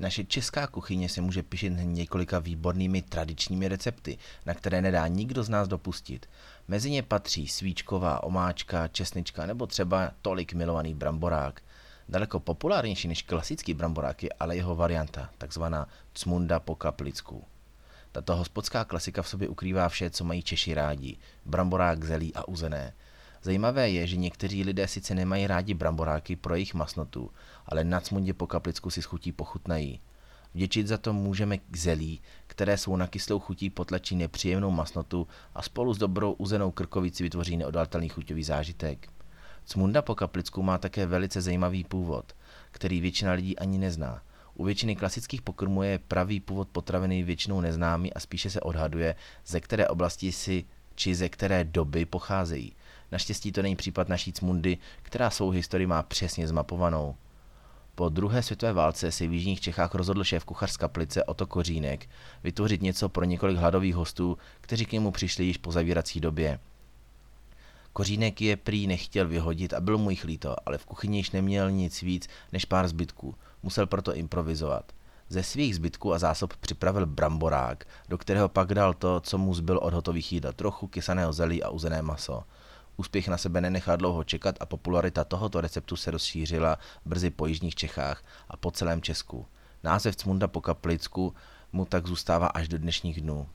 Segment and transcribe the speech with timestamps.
[0.00, 5.48] Naše česká kuchyně se může pišit několika výbornými tradičními recepty, na které nedá nikdo z
[5.48, 6.28] nás dopustit.
[6.68, 11.62] Mezi ně patří svíčková omáčka, česnička nebo třeba tolik milovaný bramborák.
[12.08, 17.44] Daleko populárnější než klasický bramborák je ale jeho varianta, takzvaná cmunda po kaplicku.
[18.12, 21.16] Tato hospodská klasika v sobě ukrývá vše, co mají Češi rádi.
[21.44, 22.92] Bramborák, zelí a uzené.
[23.42, 27.30] Zajímavé je, že někteří lidé sice nemají rádi bramboráky pro jejich masnotu,
[27.66, 30.00] ale na cmundě po kaplicku si schutí pochutnají.
[30.54, 35.94] Vděčit za to můžeme k zelí, které svou nakyslou chutí potlačí nepříjemnou masnotu a spolu
[35.94, 39.08] s dobrou uzenou krkovici vytvoří neodalatelný chuťový zážitek.
[39.64, 42.32] Cmunda po kaplicku má také velice zajímavý původ,
[42.70, 44.22] který většina lidí ani nezná.
[44.54, 49.14] U většiny klasických pokrmů je pravý původ potraviny většinou neznámý a spíše se odhaduje,
[49.46, 50.64] ze které oblasti si
[51.00, 52.72] či ze které doby pocházejí.
[53.12, 57.14] Naštěstí to není případ naší cmundy, která svou historii má přesně zmapovanou.
[57.94, 62.08] Po druhé světové válce se v jižních Čechách rozhodl šéf kuchař z kaplice Oto Kořínek
[62.44, 66.60] vytvořit něco pro několik hladových hostů, kteří k němu přišli již po zavírací době.
[67.92, 71.70] Kořínek je prý nechtěl vyhodit a byl mu jich líto, ale v kuchyni již neměl
[71.70, 73.34] nic víc než pár zbytků.
[73.62, 74.92] Musel proto improvizovat.
[75.32, 79.78] Ze svých zbytků a zásob připravil bramborák, do kterého pak dal to, co mu zbyl
[79.78, 82.44] od hotových jídel, trochu kysaného zelí a uzené maso.
[82.96, 87.74] Úspěch na sebe nenechá dlouho čekat a popularita tohoto receptu se rozšířila brzy po jižních
[87.74, 89.46] Čechách a po celém Česku.
[89.82, 91.34] Název Cmunda po kaplicku
[91.72, 93.48] mu tak zůstává až do dnešních dnů.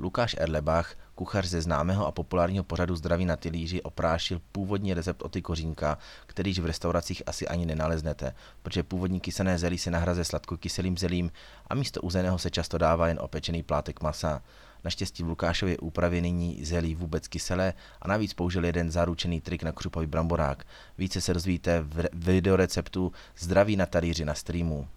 [0.00, 5.42] Lukáš Erlebach, kuchař ze známého a populárního pořadu Zdraví na tylíři, oprášil původní recept oty
[5.42, 11.30] kořínka, kterýž v restauracích asi ani nenaleznete, protože původní kysané zelí se nahraze sladkokyselým zelím
[11.66, 14.42] a místo uzeného se často dává jen opečený plátek masa.
[14.84, 19.72] Naštěstí v Lukášově úpravě nyní zelí vůbec kyselé a navíc použil jeden zaručený trik na
[19.72, 20.64] křupový bramborák.
[20.98, 24.88] Více se dozvíte v videoreceptu Zdraví na talíři na streamu.